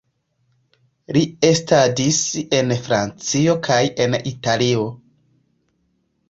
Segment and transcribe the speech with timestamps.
[1.17, 2.21] Li estadis
[2.61, 4.89] en Francio kaj en Italio.